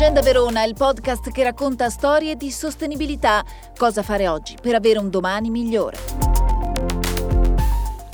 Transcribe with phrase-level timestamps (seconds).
[0.00, 3.44] Agenda Verona, il podcast che racconta storie di sostenibilità.
[3.76, 5.98] Cosa fare oggi per avere un domani migliore.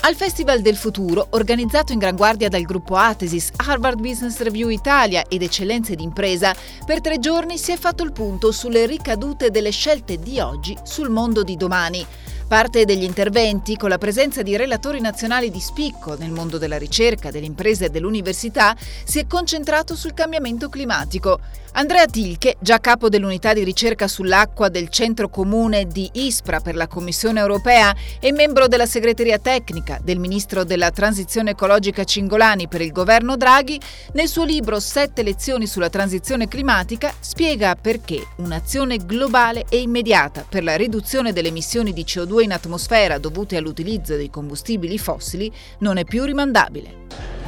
[0.01, 5.25] Al Festival del Futuro, organizzato in gran guardia dal gruppo Atesis, Harvard Business Review Italia
[5.29, 6.55] ed Eccellenze d'impresa,
[6.87, 11.11] per tre giorni si è fatto il punto sulle ricadute delle scelte di oggi sul
[11.11, 12.03] mondo di domani.
[12.47, 17.31] Parte degli interventi, con la presenza di relatori nazionali di spicco nel mondo della ricerca,
[17.31, 21.39] dell'impresa e dell'università, si è concentrato sul cambiamento climatico.
[21.77, 26.87] Andrea Tilche, già capo dell'unità di ricerca sull'acqua del Centro Comune di Ispra per la
[26.87, 32.93] Commissione europea e membro della segreteria tecnica del ministro della Transizione ecologica Cingolani per il
[32.93, 33.77] governo Draghi,
[34.13, 40.63] nel suo libro Sette lezioni sulla transizione climatica spiega perché un'azione globale e immediata per
[40.63, 46.03] la riduzione delle emissioni di CO2 in atmosfera dovute all'utilizzo dei combustibili fossili non è
[46.03, 47.03] più rimandabile.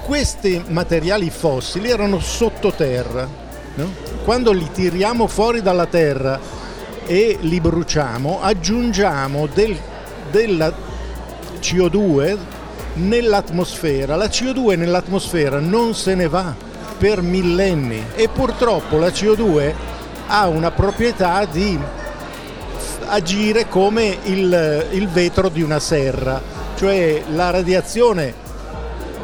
[0.05, 3.46] Questi materiali fossili erano sottoterra
[3.77, 3.94] No?
[4.23, 6.40] Quando li tiriamo fuori dalla terra
[7.05, 9.77] e li bruciamo, aggiungiamo del,
[10.32, 10.74] della
[11.60, 12.38] CO2
[12.94, 14.16] nell'atmosfera.
[14.16, 16.55] La CO2 nell'atmosfera non se ne va
[16.98, 19.74] per millenni e purtroppo la CO2
[20.26, 21.79] ha una proprietà di
[23.10, 26.41] agire come il, il vetro di una serra,
[26.76, 28.34] cioè la radiazione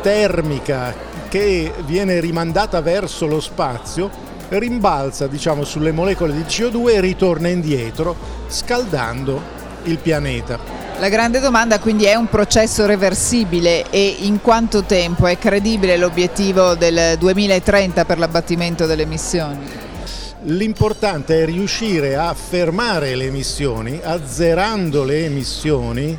[0.01, 0.93] termica
[1.29, 8.15] che viene rimandata verso lo spazio rimbalza diciamo, sulle molecole di CO2 e ritorna indietro
[8.47, 9.41] scaldando
[9.83, 10.59] il pianeta.
[10.99, 16.75] La grande domanda quindi è un processo reversibile e in quanto tempo è credibile l'obiettivo
[16.75, 19.82] del 2030 per l'abbattimento delle emissioni?
[20.45, 26.17] L'importante è riuscire a fermare le emissioni, azzerando le emissioni,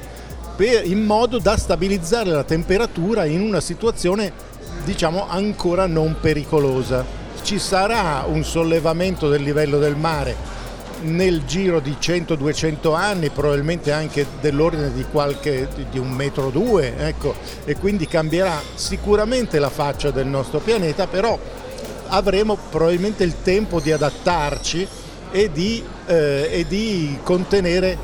[0.56, 4.32] per, in modo da stabilizzare la temperatura in una situazione
[4.82, 7.04] diciamo ancora non pericolosa.
[7.42, 10.34] Ci sarà un sollevamento del livello del mare
[11.02, 16.94] nel giro di 100-200 anni, probabilmente anche dell'ordine di, qualche, di un metro o due,
[16.96, 17.34] ecco,
[17.66, 21.38] e quindi cambierà sicuramente la faccia del nostro pianeta, però
[22.08, 24.86] avremo probabilmente il tempo di adattarci
[25.30, 27.96] e di, eh, e di contenere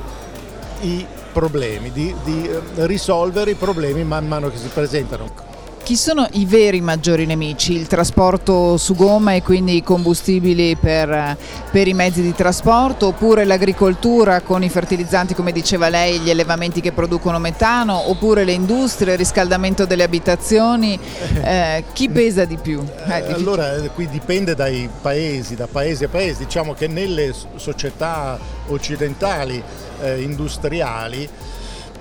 [0.81, 5.50] i problemi, di, di eh, risolvere i problemi man mano che si presentano.
[5.82, 7.72] Chi sono i veri maggiori nemici?
[7.72, 11.36] Il trasporto su gomma e quindi i combustibili per,
[11.70, 16.80] per, i mezzi di trasporto oppure l'agricoltura con i fertilizzanti come diceva lei, gli allevamenti
[16.80, 20.98] che producono metano oppure le industrie, il riscaldamento delle abitazioni?
[21.42, 22.84] Eh, chi pesa di più?
[23.08, 28.38] Eh, allora eh, qui dipende dai paesi, da paese a paese, diciamo che nelle società
[28.69, 29.60] occidentali
[30.02, 31.28] eh, industriali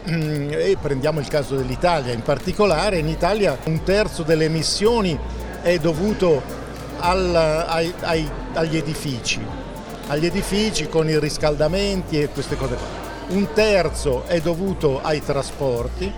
[0.10, 5.18] e prendiamo il caso dell'Italia in particolare, in Italia un terzo delle emissioni
[5.62, 6.42] è dovuto
[6.98, 9.40] al, ai, ai, agli edifici,
[10.08, 12.78] agli edifici con i riscaldamenti e queste cose
[13.30, 16.12] Un terzo è dovuto ai trasporti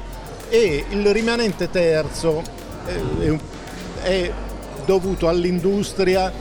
[0.49, 2.41] e il rimanente terzo
[2.85, 3.37] è,
[4.03, 4.31] è
[4.85, 6.31] dovuto all'industria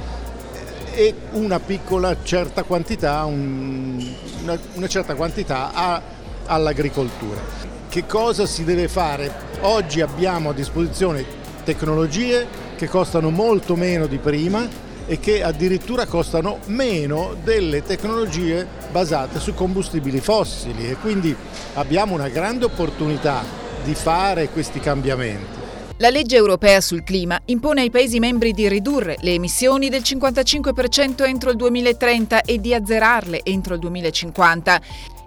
[0.93, 4.05] e una piccola certa quantità, un,
[4.43, 6.19] una, una certa quantità a
[6.51, 7.41] all'agricoltura.
[7.89, 9.33] Che cosa si deve fare?
[9.61, 11.25] Oggi abbiamo a disposizione
[11.65, 12.47] tecnologie
[12.77, 14.69] che costano molto meno di prima
[15.07, 21.35] e che addirittura costano meno delle tecnologie basate su combustibili fossili e quindi
[21.75, 23.43] abbiamo una grande opportunità
[23.83, 25.59] di fare questi cambiamenti.
[26.01, 31.27] La legge europea sul clima impone ai Paesi membri di ridurre le emissioni del 55%
[31.27, 34.81] entro il 2030 e di azzerarle entro il 2050.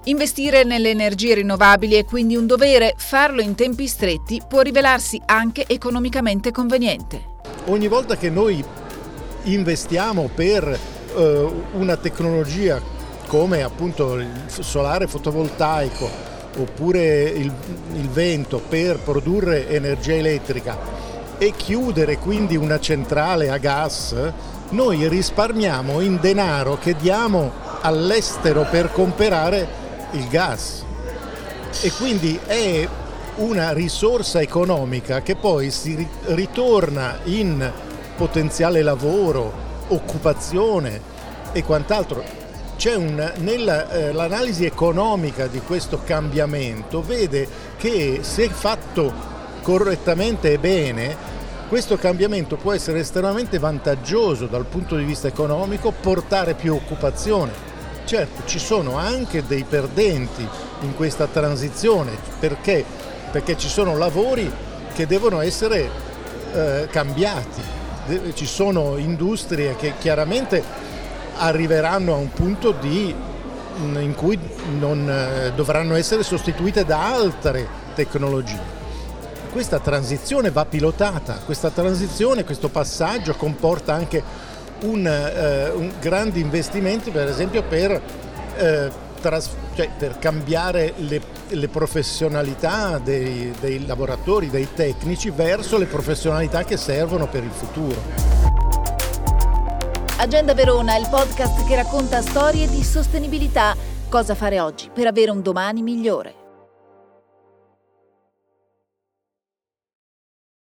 [0.06, 5.64] Investire nelle energie rinnovabili è quindi un dovere, farlo in tempi stretti può rivelarsi anche
[5.66, 7.32] economicamente conveniente.
[7.68, 8.62] Ogni volta che noi
[9.44, 10.78] investiamo per
[11.16, 12.82] eh, una tecnologia
[13.28, 16.10] come appunto il solare fotovoltaico
[16.58, 17.52] oppure il,
[17.94, 20.78] il vento per produrre energia elettrica
[21.38, 24.14] e chiudere quindi una centrale a gas,
[24.72, 29.83] noi risparmiamo in denaro che diamo all'estero per comprare
[30.14, 30.84] il gas
[31.82, 32.88] e quindi è
[33.36, 37.72] una risorsa economica che poi si ritorna in
[38.16, 39.52] potenziale lavoro,
[39.88, 41.02] occupazione
[41.52, 42.42] e quant'altro.
[42.86, 49.14] Un, nell'analisi eh, economica di questo cambiamento vede che se fatto
[49.62, 51.16] correttamente e bene,
[51.70, 57.52] questo cambiamento può essere estremamente vantaggioso dal punto di vista economico, portare più occupazione,
[58.06, 60.48] Certo, ci sono anche dei perdenti
[60.82, 62.84] in questa transizione, perché?
[63.32, 64.52] Perché ci sono lavori
[64.94, 65.90] che devono essere
[66.54, 67.82] eh, cambiati
[68.34, 70.62] ci sono industrie che chiaramente
[71.38, 73.16] arriveranno a un punto di,
[73.78, 74.38] in cui
[74.78, 78.82] non eh, dovranno essere sostituite da altre tecnologie.
[79.52, 84.22] Questa transizione va pilotata, questa transizione, questo passaggio comporta anche
[84.84, 88.02] un, eh, un grandi investimenti per esempio per,
[88.58, 88.92] eh,
[89.22, 96.64] tras- cioè, per cambiare le, le professionalità dei, dei lavoratori, dei tecnici verso le professionalità
[96.64, 98.42] che servono per il futuro.
[100.18, 103.76] Agenda Verona, il podcast che racconta storie di sostenibilità.
[104.08, 106.43] Cosa fare oggi per avere un domani migliore.